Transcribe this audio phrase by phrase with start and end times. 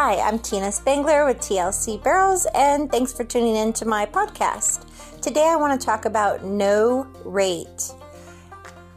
[0.00, 4.86] Hi, I'm Tina Spangler with TLC Barrels, and thanks for tuning in to my podcast.
[5.20, 7.90] Today I want to talk about no rate,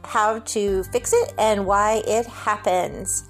[0.03, 3.23] how to fix it, and why it happens.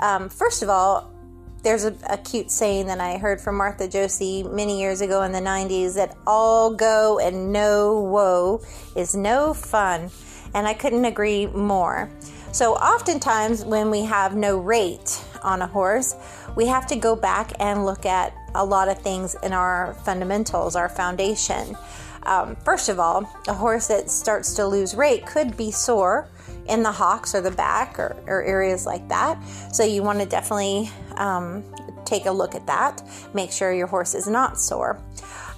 [0.00, 1.14] Um, first of all,
[1.62, 5.30] there's a, a, cute saying that I heard from Martha Josey many years ago in
[5.30, 8.60] the 90s that all go and no woe
[8.96, 10.10] is no fun.
[10.52, 12.10] And I couldn't agree more.
[12.50, 16.14] So, oftentimes, when we have no rate on a horse,
[16.56, 20.76] we have to go back and look at a lot of things in our fundamentals,
[20.76, 21.76] our foundation.
[22.24, 26.28] Um, first of all, a horse that starts to lose rate could be sore
[26.68, 29.42] in the hocks or the back or, or areas like that.
[29.72, 31.64] So you want to definitely um,
[32.04, 33.02] take a look at that.
[33.34, 35.00] Make sure your horse is not sore.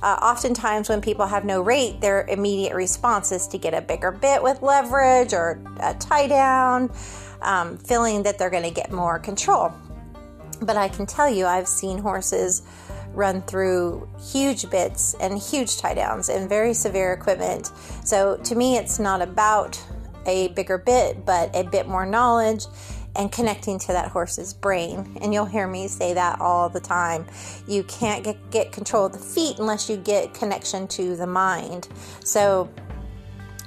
[0.03, 4.11] Uh, oftentimes, when people have no rate, their immediate response is to get a bigger
[4.11, 6.91] bit with leverage or a tie down,
[7.45, 9.73] um, feeling that they're going to get more control.
[10.61, 12.63] But I can tell you, I've seen horses
[13.13, 17.71] run through huge bits and huge tie downs and very severe equipment.
[18.05, 19.81] So to me, it's not about
[20.27, 22.65] a bigger bit, but a bit more knowledge
[23.17, 25.19] and connecting to that horse's brain.
[25.21, 27.27] And you'll hear me say that all the time.
[27.69, 31.89] You can't get, get control of the feet unless you get connection to the mind.
[32.25, 32.69] So,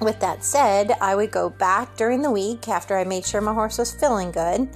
[0.00, 3.54] with that said, I would go back during the week after I made sure my
[3.54, 4.68] horse was feeling good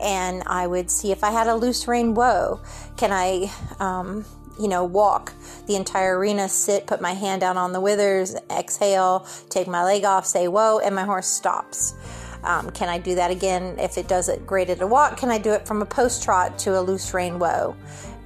[0.00, 2.60] and I would see if I had a loose rein whoa.
[2.96, 4.24] Can I um,
[4.58, 5.32] you know, walk
[5.66, 10.04] the entire arena, sit, put my hand down on the withers, exhale, take my leg
[10.04, 11.94] off, say whoa, and my horse stops.
[12.42, 15.16] Um, can I do that again if it does it great at a walk?
[15.16, 17.76] Can I do it from a post trot to a loose rein whoa?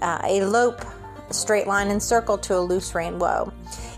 [0.01, 0.85] Uh, a lope,
[1.33, 3.53] straight line and circle to a loose rein whoa.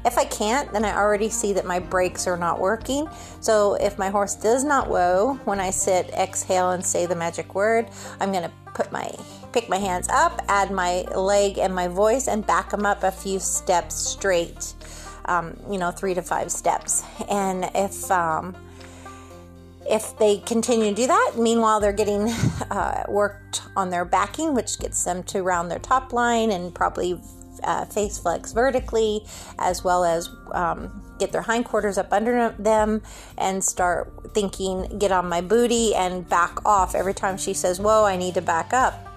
[0.05, 3.09] If I can't, then I already see that my brakes are not working.
[3.41, 7.55] So if my horse does not whoa when I sit, exhale, and say the magic
[7.55, 7.89] word,
[8.21, 9.11] I'm going to put my
[9.53, 13.11] pick my hands up, add my leg and my voice, and back them up a
[13.11, 14.75] few steps straight.
[15.27, 17.03] Um, you know, three to five steps.
[17.31, 18.55] And if um,
[19.89, 22.29] if they continue to do that, meanwhile they're getting
[22.71, 27.21] uh, worked on their backing, which gets them to round their top line and probably
[27.63, 29.27] uh, face flex vertically,
[29.59, 33.03] as well as um, get their hindquarters up under them
[33.39, 38.05] and start thinking, get on my booty and back off every time she says, Whoa,
[38.05, 39.09] I need to back up.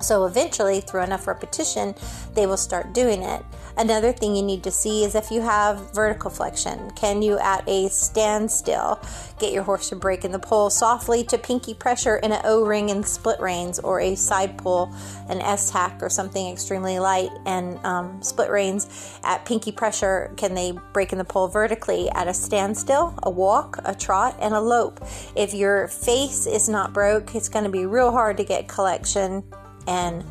[0.00, 1.94] So eventually, through enough repetition,
[2.34, 3.42] they will start doing it.
[3.78, 6.90] Another thing you need to see is if you have vertical flexion.
[6.92, 8.98] Can you, at a standstill,
[9.38, 12.64] get your horse to break in the poll softly to pinky pressure in an O
[12.64, 14.94] ring and split reins, or a side pull,
[15.28, 20.32] an S hack, or something extremely light and um, split reins at pinky pressure?
[20.38, 24.54] Can they break in the poll vertically at a standstill, a walk, a trot, and
[24.54, 25.00] a lope?
[25.36, 29.44] If your face is not broke, it's going to be real hard to get collection
[29.86, 30.24] and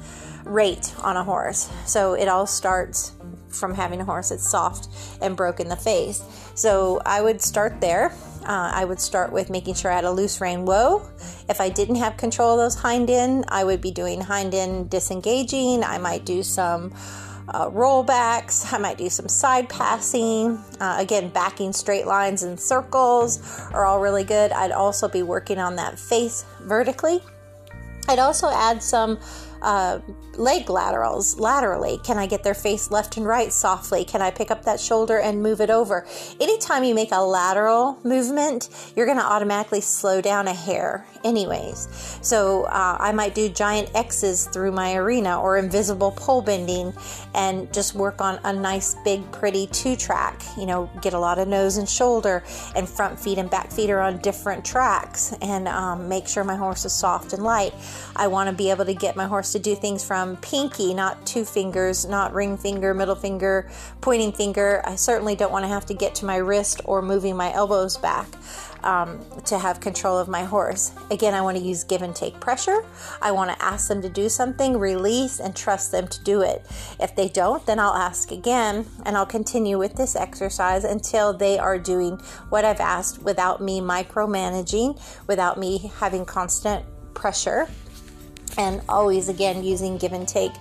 [0.46, 1.72] rate on a horse.
[1.86, 3.14] So it all starts
[3.60, 4.88] from having a horse that's soft
[5.22, 6.24] and broke in the face.
[6.56, 8.12] So I would start there.
[8.44, 11.10] Uh, I would start with making sure I had a loose rein whoa.
[11.50, 14.90] If I didn't have control of those hind end, I would be doing hind end
[14.90, 15.84] disengaging.
[15.84, 16.94] I might do some
[17.50, 18.72] uh, rollbacks.
[18.74, 20.58] I might do some side passing.
[20.80, 24.52] Uh, again, backing straight lines and circles are all really good.
[24.52, 27.22] I'd also be working on that face vertically.
[28.08, 29.20] I'd also add some
[29.66, 30.00] uh,
[30.38, 31.98] leg laterals laterally.
[32.04, 34.06] Can I get their face left and right softly?
[34.06, 36.06] Can I pick up that shoulder and move it over?
[36.40, 41.90] Anytime you make a lateral movement, you're going to automatically slow down a hair, anyways.
[42.22, 46.94] So uh, I might do giant X's through my arena or invisible pole bending
[47.34, 50.42] and just work on a nice, big, pretty two track.
[50.58, 52.44] You know, get a lot of nose and shoulder,
[52.76, 56.56] and front feet and back feet are on different tracks, and um, make sure my
[56.56, 57.74] horse is soft and light.
[58.16, 61.26] I want to be able to get my horse to do things from pinky, not
[61.26, 63.70] two fingers, not ring finger, middle finger,
[64.02, 64.82] pointing finger.
[64.86, 67.98] I certainly don't want to have to get to my wrist or moving my elbows
[67.98, 68.28] back.
[68.86, 70.92] Um, to have control of my horse.
[71.10, 72.86] Again, I want to use give and take pressure.
[73.20, 76.64] I want to ask them to do something, release, and trust them to do it.
[77.00, 81.58] If they don't, then I'll ask again and I'll continue with this exercise until they
[81.58, 86.86] are doing what I've asked without me micromanaging, without me having constant
[87.16, 87.68] pressure
[88.58, 90.52] and always again using give and take.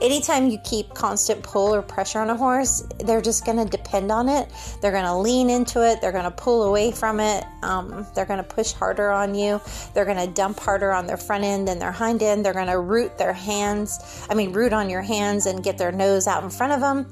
[0.00, 4.10] Anytime you keep constant pull or pressure on a horse, they're just going to depend
[4.10, 4.48] on it.
[4.80, 6.00] They're going to lean into it.
[6.00, 7.44] They're going to pull away from it.
[7.62, 9.60] Um, they're going to push harder on you.
[9.92, 12.44] They're going to dump harder on their front end than their hind end.
[12.44, 14.26] They're going to root their hands.
[14.30, 17.06] I mean, root on your hands and get their nose out in front of them.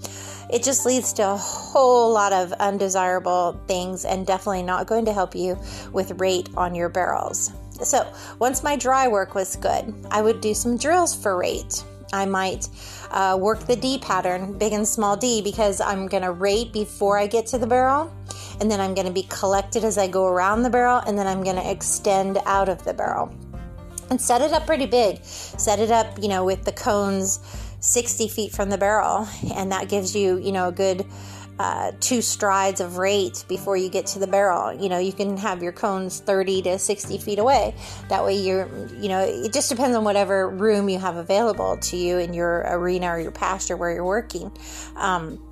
[0.51, 5.13] It just leads to a whole lot of undesirable things and definitely not going to
[5.13, 5.59] help you
[5.93, 7.53] with rate on your barrels.
[7.83, 11.85] So, once my dry work was good, I would do some drills for rate.
[12.13, 12.69] I might
[13.11, 17.19] uh, work the D pattern, big and small D, because I'm going to rate before
[17.19, 18.13] I get to the barrel,
[18.61, 21.27] and then I'm going to be collected as I go around the barrel, and then
[21.27, 23.35] I'm going to extend out of the barrel.
[24.11, 25.23] And set it up pretty big.
[25.25, 27.41] Set it up, you know, with the cones
[27.81, 31.07] 60 feet from the barrel, and that gives you, you know, a good
[31.59, 34.73] uh, two strides of rate before you get to the barrel.
[34.73, 37.75] You know, you can have your cones 30 to 60 feet away.
[38.09, 41.97] That way, you're, you know, it just depends on whatever room you have available to
[41.97, 44.53] you in your arena or your pasture where you're working.
[44.97, 45.43] Um,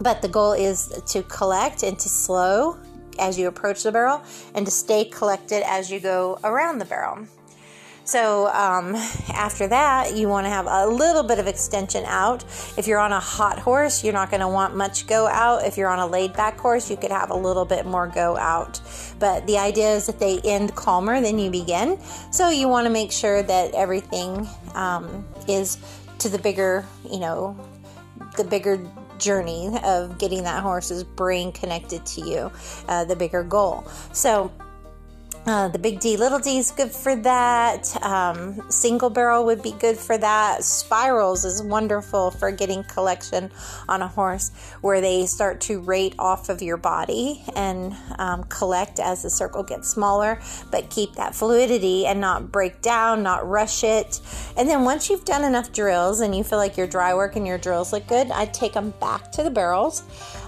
[0.00, 2.78] but the goal is to collect and to slow
[3.18, 4.22] as you approach the barrel
[4.54, 7.26] and to stay collected as you go around the barrel.
[8.08, 8.94] So um,
[9.34, 12.42] after that, you want to have a little bit of extension out.
[12.78, 15.66] If you're on a hot horse, you're not going to want much go out.
[15.66, 18.38] If you're on a laid back horse, you could have a little bit more go
[18.38, 18.80] out.
[19.18, 22.00] But the idea is that they end calmer than you begin.
[22.30, 25.76] So you want to make sure that everything um, is
[26.20, 27.58] to the bigger, you know,
[28.38, 28.80] the bigger
[29.18, 32.50] journey of getting that horse's brain connected to you,
[32.88, 33.86] uh, the bigger goal.
[34.14, 34.50] So
[35.48, 38.04] uh, the big D, little D is good for that.
[38.04, 40.62] Um, single barrel would be good for that.
[40.62, 43.50] Spirals is wonderful for getting collection
[43.88, 44.50] on a horse
[44.82, 49.62] where they start to rate off of your body and um, collect as the circle
[49.62, 50.38] gets smaller,
[50.70, 54.20] but keep that fluidity and not break down, not rush it.
[54.58, 57.46] And then once you've done enough drills and you feel like your dry work and
[57.46, 60.02] your drills look good, I'd take them back to the barrels.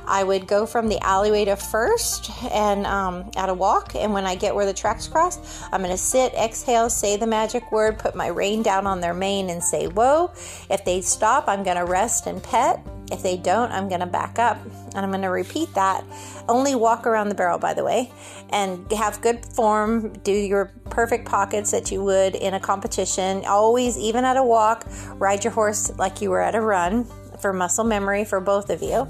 [0.07, 3.95] I would go from the alleyway to first and um, at a walk.
[3.95, 7.27] And when I get where the tracks cross, I'm going to sit, exhale, say the
[7.27, 10.33] magic word, put my rein down on their mane and say, whoa.
[10.71, 12.81] If they stop, I'm going to rest and pet.
[13.11, 16.05] If they don't, I'm going to back up and I'm going to repeat that.
[16.49, 18.13] Only walk around the barrel, by the way,
[18.51, 20.13] and have good form.
[20.23, 23.45] Do your perfect pockets that you would in a competition.
[23.47, 27.07] Always, even at a walk, ride your horse like you were at a run
[27.41, 29.09] for muscle memory for both of you.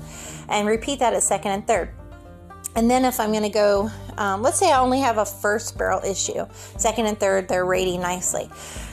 [0.48, 1.90] And repeat that at second and third.
[2.76, 5.76] And then if I'm going to go, um, let's say I only have a first
[5.76, 6.46] barrel issue,
[6.78, 8.48] second and third, they're rating nicely.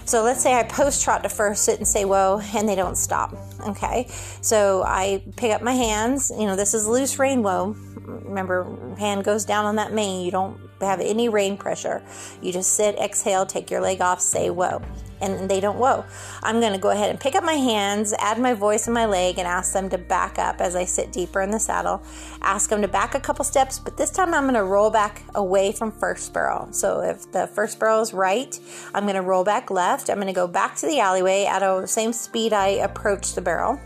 [0.05, 2.95] So let's say I post trot to first, sit and say whoa, and they don't
[2.95, 3.35] stop.
[3.67, 4.07] Okay,
[4.41, 6.31] so I pick up my hands.
[6.31, 7.75] You know, this is loose rein whoa.
[7.97, 10.25] Remember, hand goes down on that mane.
[10.25, 12.01] You don't have any rein pressure.
[12.41, 14.81] You just sit, exhale, take your leg off, say whoa
[15.21, 16.05] and they don't whoa.
[16.43, 19.05] I'm going to go ahead and pick up my hands, add my voice and my
[19.05, 22.01] leg, and ask them to back up as I sit deeper in the saddle.
[22.41, 25.23] Ask them to back a couple steps, but this time I'm going to roll back
[25.35, 26.71] away from first barrel.
[26.71, 28.59] So if the first barrel is right,
[28.93, 30.09] I'm going to roll back left.
[30.09, 33.41] I'm going to go back to the alleyway at the same speed I approach the
[33.41, 33.79] barrel.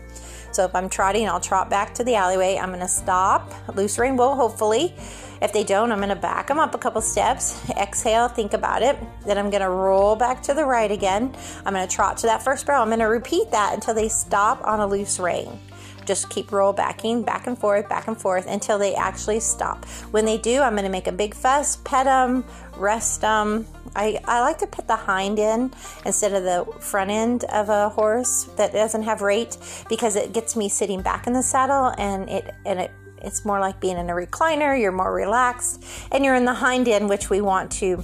[0.52, 2.58] So if I'm trotting, I'll trot back to the alleyway.
[2.58, 4.94] I'm going to stop, loose rein whoa, hopefully.
[5.42, 8.82] If they don't, I'm going to back them up a couple steps, exhale, think about
[8.82, 8.96] it.
[9.26, 11.34] Then I'm going to roll back to the right again.
[11.66, 12.82] I'm going to trot to that first barrel.
[12.82, 15.58] I'm going to repeat that until they stop on a loose rein
[16.06, 19.84] just keep roll backing back and forth, back and forth until they actually stop.
[20.10, 22.44] When they do, I'm going to make a big fuss, pet them,
[22.76, 23.66] rest them.
[23.94, 25.74] I, I like to put the hind end
[26.04, 29.56] instead of the front end of a horse that doesn't have rate
[29.88, 32.90] because it gets me sitting back in the saddle and it and it
[33.22, 36.88] it's more like being in a recliner, you're more relaxed, and you're in the hind
[36.88, 38.02] end, which we want to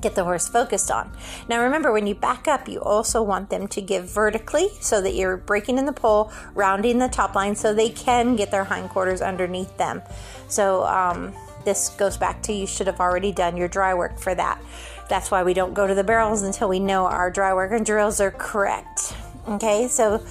[0.00, 1.10] get the horse focused on.
[1.48, 5.14] Now remember, when you back up, you also want them to give vertically so that
[5.14, 9.22] you're breaking in the poll, rounding the top line so they can get their hindquarters
[9.22, 10.02] underneath them.
[10.48, 14.34] So um, this goes back to you should have already done your dry work for
[14.34, 14.60] that.
[15.08, 17.84] That's why we don't go to the barrels until we know our dry work and
[17.84, 19.14] drills are correct.
[19.48, 20.24] Okay, so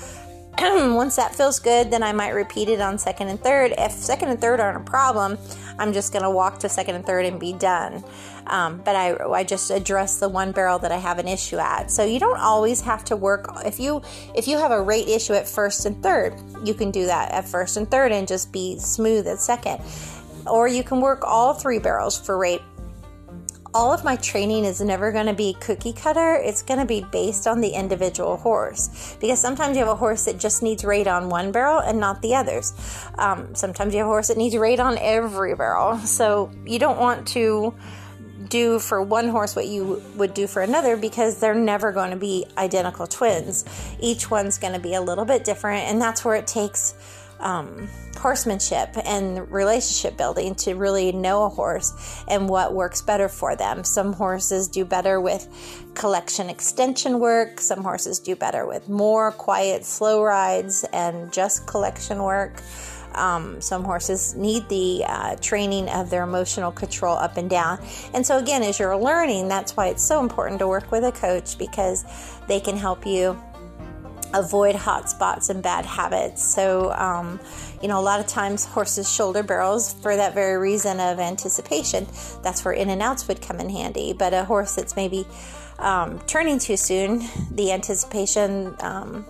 [0.60, 3.74] once that feels good, then I might repeat it on second and third.
[3.78, 5.38] If second and third aren't a problem,
[5.80, 8.04] I'm just going to walk to second and third and be done.
[8.46, 11.90] Um, but I, I just address the one barrel that I have an issue at.
[11.90, 13.48] So you don't always have to work.
[13.66, 14.02] If you
[14.36, 17.48] if you have a rate issue at first and third, you can do that at
[17.48, 19.82] first and third and just be smooth at second.
[20.46, 22.62] Or you can work all three barrels for rate
[23.74, 26.36] all of my training is never going to be cookie cutter.
[26.36, 30.26] It's going to be based on the individual horse because sometimes you have a horse
[30.26, 32.74] that just needs rate on one barrel and not the others.
[33.18, 35.98] Um, sometimes you have a horse that needs rate on every barrel.
[35.98, 37.74] So you don't want to
[38.50, 42.18] do for one horse what you would do for another because they're never going to
[42.18, 43.66] be identical twins.
[44.00, 46.94] Each one's going to be a little bit different, and that's where it takes
[47.40, 47.88] um,
[48.18, 53.84] horsemanship and relationship building to really know a horse and what works better for them.
[53.84, 55.48] Some horses do better with
[55.94, 62.24] collection extension work, some horses do better with more quiet, slow rides and just collection
[62.24, 62.62] work.
[63.16, 67.80] Um, some horses need the uh, training of their emotional control up and down.
[68.14, 71.12] And so, again, as you're learning, that's why it's so important to work with a
[71.12, 72.06] coach because
[72.48, 73.40] they can help you
[74.34, 76.44] avoid hot spots and bad habits.
[76.44, 77.40] So, um,
[77.82, 82.08] you know, a lot of times horses shoulder barrels for that very reason of anticipation.
[82.42, 84.14] That's where in and outs would come in handy.
[84.14, 85.26] But a horse that's maybe
[85.80, 89.26] um, turning too soon, the anticipation um,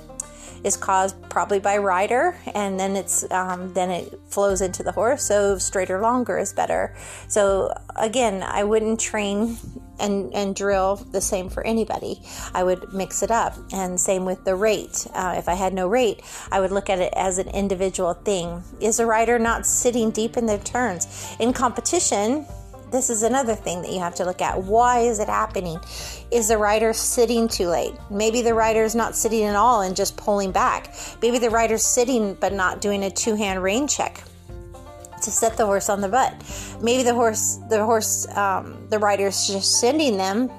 [0.64, 5.24] is caused probably by rider, and then it's um, then it flows into the horse.
[5.24, 6.96] So straighter, longer is better.
[7.28, 9.58] So again, I wouldn't train
[10.04, 12.22] and and drill the same for anybody.
[12.54, 15.08] I would mix it up, and same with the rate.
[15.14, 18.64] Uh, if I had no rate, I would look at it as an individual thing.
[18.80, 22.46] Is a rider not sitting deep in their turns in competition?
[22.94, 24.62] this is another thing that you have to look at.
[24.64, 25.80] Why is it happening?
[26.30, 27.96] Is the rider sitting too late?
[28.12, 30.94] Maybe the rider is not sitting at all and just pulling back.
[31.20, 34.24] Maybe the rider's sitting but not doing a two hand rein check
[35.24, 36.34] to set the horse on the butt.
[36.82, 40.50] Maybe the horse, the horse, um, the rider's just sending them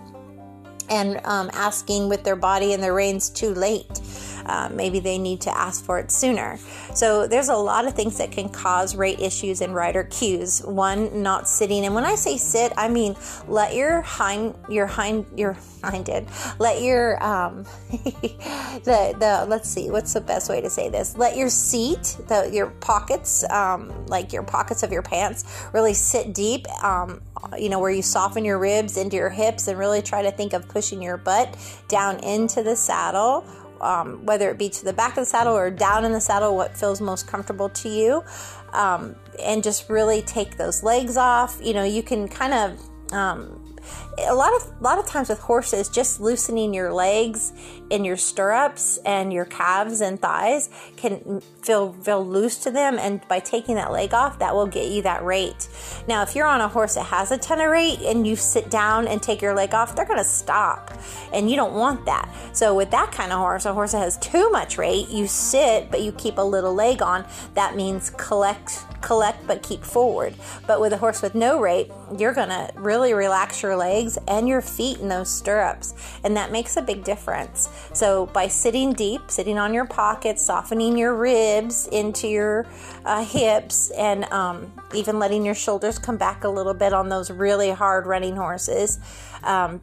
[0.90, 4.00] and um, asking with their body and their reins too late.
[4.46, 6.58] Uh, maybe they need to ask for it sooner.
[6.94, 10.62] So there's a lot of things that can cause rate issues in rider cues.
[10.62, 13.16] One, not sitting, and when I say sit, I mean
[13.48, 16.26] let your hind, your hind, your hind hinded,
[16.58, 21.16] let your um, the the let's see, what's the best way to say this?
[21.16, 26.34] Let your seat, the your pockets, um, like your pockets of your pants, really sit
[26.34, 26.66] deep.
[26.82, 27.20] Um,
[27.58, 30.52] you know where you soften your ribs into your hips and really try to think
[30.52, 31.56] of pushing your butt
[31.88, 33.44] down into the saddle
[33.80, 36.56] um, whether it be to the back of the saddle or down in the saddle,
[36.56, 38.24] what feels most comfortable to you.
[38.72, 41.58] Um, and just really take those legs off.
[41.62, 43.76] You know, you can kind of um,
[44.18, 47.52] a lot of a lot of times with horses just loosening your legs
[47.90, 53.26] in your stirrups and your calves and thighs can feel feel loose to them and
[53.28, 55.68] by taking that leg off that will get you that rate.
[56.08, 58.70] Now if you're on a horse that has a ton of rate and you sit
[58.70, 60.92] down and take your leg off they're going to stop
[61.32, 62.32] and you don't want that.
[62.52, 65.90] So with that kind of horse a horse that has too much rate you sit
[65.90, 70.34] but you keep a little leg on that means collect collect but keep forward.
[70.66, 74.48] But with a horse with no rate you're going to really relax your legs and
[74.48, 79.30] your feet in those stirrups and that makes a big difference so, by sitting deep,
[79.30, 82.66] sitting on your pockets, softening your ribs into your
[83.04, 87.30] uh, hips, and um, even letting your shoulders come back a little bit on those
[87.30, 88.98] really hard running horses.
[89.42, 89.80] Um,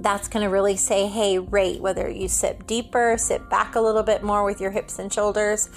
[0.00, 4.02] that's going to really say, hey, rate, whether you sit deeper, sit back a little
[4.02, 5.68] bit more with your hips and shoulders.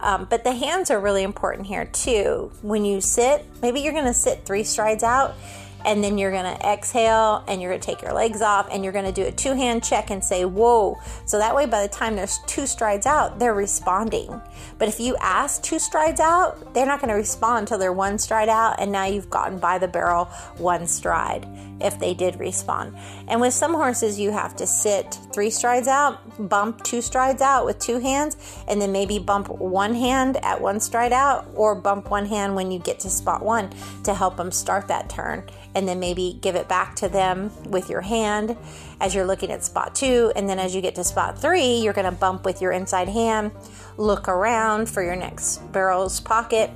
[0.00, 2.52] Um, but the hands are really important here too.
[2.62, 5.34] When you sit, maybe you're going to sit three strides out
[5.84, 9.12] and then you're to exhale and you're to take your legs off and you're to
[9.12, 10.96] do a two hand check and say, Whoa.
[11.26, 14.40] So that way, by the time there's two strides out, they're responding.
[14.78, 18.48] But if you ask two strides out, they're not to respond until they're one stride
[18.48, 21.46] out, and now you've gotten by the barrel one stride
[21.80, 22.96] if they did respond.
[23.28, 27.64] And with some horses, you have to sit three strides out, bump two strides out
[27.64, 28.36] with two hands,
[28.68, 32.70] and then maybe bump one hand at one stride out, or bump one hand when
[32.70, 33.70] you get to spot one
[34.04, 35.44] to help them start that turn.
[35.74, 38.56] And then maybe give it back to them with your hand
[39.00, 40.32] as you're looking at spot two.
[40.34, 43.08] And then as you get to spot three, you're going to bump with your inside
[43.08, 43.52] hand,
[43.96, 46.70] look around for your next barrel's pocket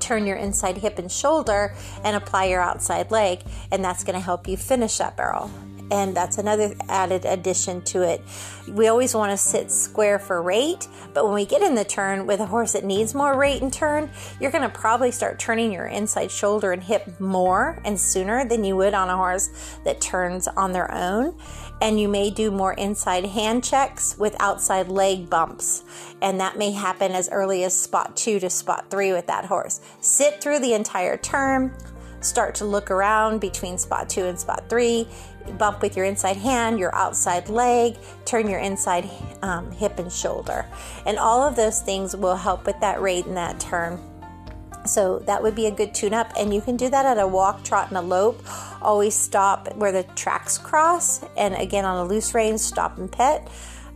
[0.00, 1.74] turn your inside hip and shoulder
[2.04, 5.50] and apply your outside leg, and that's going to help you finish that barrel.
[5.90, 8.22] And that's another added addition to it.
[8.68, 12.26] We always want to sit square for rate, but when we get in the turn
[12.26, 15.72] with a horse that needs more rate and turn, you're going to probably start turning
[15.72, 20.00] your inside shoulder and hip more and sooner than you would on a horse that
[20.00, 21.34] turns on their own
[21.80, 25.84] and you may do more inside hand checks with outside leg bumps.
[26.20, 29.80] And that may happen as early as spot two to spot three with that horse.
[30.00, 31.74] Sit through the entire turn,
[32.20, 35.08] start to look around between spot two and spot three,
[35.58, 39.08] bump with your inside hand, your outside leg, turn your inside
[39.42, 40.66] um, hip and shoulder.
[41.06, 44.00] And all of those things will help with that rate and that turn.
[44.86, 47.26] So that would be a good tune up, and you can do that at a
[47.26, 48.42] walk, trot, and a lope.
[48.80, 53.46] Always stop where the tracks cross, and again on a loose rein, stop and pet.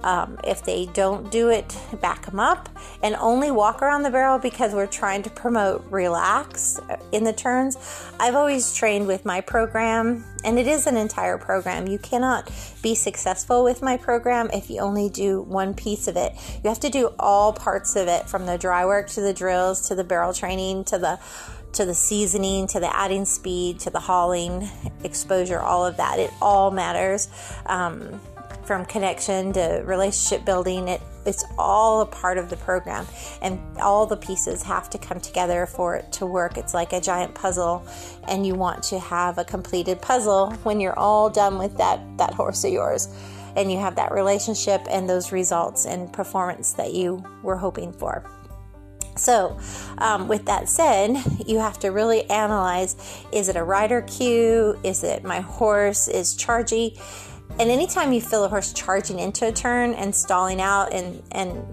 [0.04, 2.68] Um, if they don't do it, back them up
[3.02, 6.78] and only walk around the barrel because we're trying to promote relax
[7.12, 7.78] in the turns.
[8.20, 11.88] I've always trained with my program, and it is an entire program.
[11.88, 16.34] You cannot be successful with my program if you only do one piece of it.
[16.62, 19.88] You have to do all parts of it from the dry work to the drills
[19.88, 21.18] to the barrel training to the
[21.72, 24.68] to the seasoning, to the adding speed, to the hauling,
[25.02, 26.18] exposure, all of that.
[26.20, 27.28] It all matters.
[27.66, 28.20] Um,
[28.66, 33.06] from connection to relationship building, it it's all a part of the program,
[33.40, 36.58] and all the pieces have to come together for it to work.
[36.58, 37.86] It's like a giant puzzle,
[38.28, 42.34] and you want to have a completed puzzle when you're all done with that that
[42.34, 43.08] horse of yours,
[43.56, 48.30] and you have that relationship and those results and performance that you were hoping for.
[49.16, 49.58] So,
[49.98, 51.16] um, with that said,
[51.46, 52.96] you have to really analyze
[53.32, 54.78] is it a rider cue?
[54.82, 57.00] Is it my horse is chargy?
[57.58, 61.64] And anytime you feel a horse charging into a turn and stalling out and, and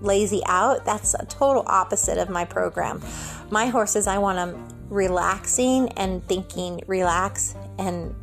[0.00, 3.02] lazy out, that's a total opposite of my program.
[3.50, 8.14] My horses, I want them relaxing and thinking relax and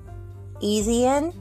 [0.61, 1.33] easy in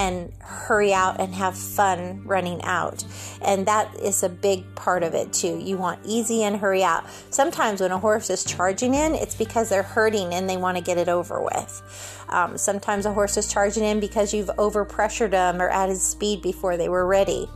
[0.00, 3.04] and hurry out and have fun running out.
[3.42, 5.58] And that is a big part of it too.
[5.58, 7.04] You want easy and hurry out.
[7.28, 10.82] Sometimes when a horse is charging in, it's because they're hurting and they want to
[10.82, 12.24] get it over with.
[12.30, 16.78] Um, sometimes a horse is charging in because you've overpressured them or added speed before
[16.78, 17.46] they were ready.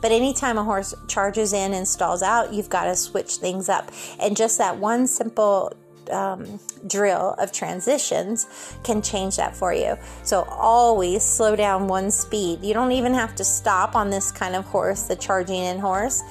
[0.00, 3.90] But anytime a horse charges in and stalls out, you've got to switch things up.
[4.20, 5.72] And just that one simple
[6.10, 9.96] um, drill of transitions can change that for you.
[10.22, 12.62] So always slow down one speed.
[12.62, 16.22] You don't even have to stop on this kind of horse, the charging in horse.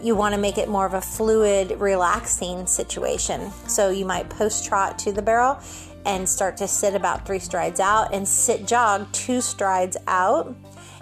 [0.00, 3.50] You want to make it more of a fluid, relaxing situation.
[3.66, 5.58] So you might post trot to the barrel
[6.06, 10.54] and start to sit about three strides out and sit jog two strides out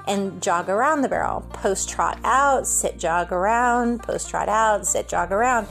[0.07, 1.43] and jog around the barrel.
[1.53, 5.67] Post trot out, sit jog around, post trot out, sit jog around.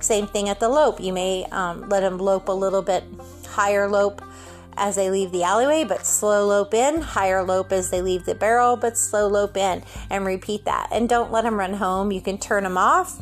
[0.00, 1.00] Same thing at the lope.
[1.00, 3.04] You may um, let them lope a little bit
[3.46, 4.22] higher lope
[4.76, 8.34] as they leave the alleyway, but slow lope in, higher lope as they leave the
[8.34, 10.88] barrel, but slow lope in, and repeat that.
[10.90, 12.12] And don't let them run home.
[12.12, 13.20] You can turn them off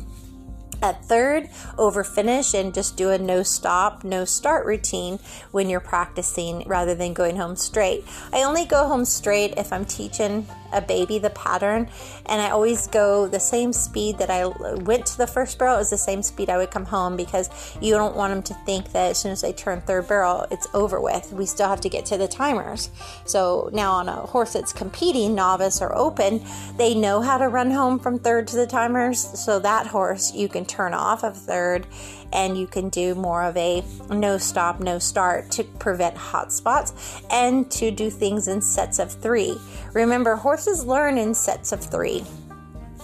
[0.81, 5.19] at third, over finish and just do a no stop, no start routine
[5.51, 8.05] when you're practicing rather than going home straight.
[8.31, 11.89] I only go home straight if I'm teaching a baby the pattern
[12.25, 15.89] and I always go the same speed that I went to the first barrel is
[15.89, 19.11] the same speed I would come home because you don't want them to think that
[19.11, 21.31] as soon as they turn third barrel it's over with.
[21.31, 22.89] We still have to get to the timers.
[23.25, 26.43] So now on a horse that's competing, novice or open,
[26.77, 29.19] they know how to run home from third to the timers.
[29.39, 31.87] So that horse you can turn off of third
[32.33, 37.21] and you can do more of a no stop, no start to prevent hot spots
[37.31, 39.57] and to do things in sets of three.
[39.93, 42.21] Remember, horses learn in sets of three.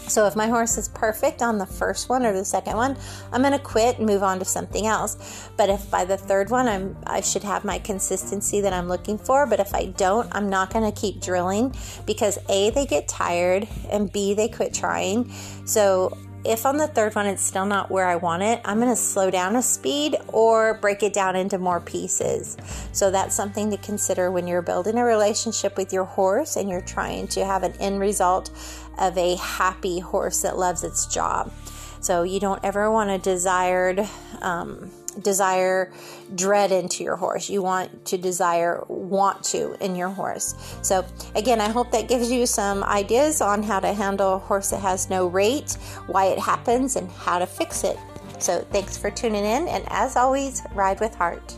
[0.10, 2.98] So if my horse is perfect on the first one or the second one,
[3.32, 5.50] I'm going to quit and move on to something else.
[5.56, 9.18] But if by the third one I'm I should have my consistency that I'm looking
[9.18, 11.74] for, but if I don't, I'm not going to keep drilling
[12.06, 15.32] because A they get tired and B they quit trying.
[15.66, 18.90] So if on the third one it's still not where I want it, I'm going
[18.90, 22.58] to slow down a speed or break it down into more pieces.
[22.92, 26.82] So that's something to consider when you're building a relationship with your horse and you're
[26.82, 28.52] trying to have an end result
[28.98, 31.52] of a happy horse that loves its job.
[32.00, 34.08] So you don't ever want a desired
[34.42, 35.92] um, desire
[36.36, 37.50] dread into your horse.
[37.50, 40.56] You want to desire want to in your horse.
[40.82, 44.70] So, again, I hope that gives you some ideas on how to handle a horse
[44.72, 47.98] that has no rate, why it happens, and how to fix it.
[48.40, 51.56] So, thanks for tuning in, and as always, ride with heart.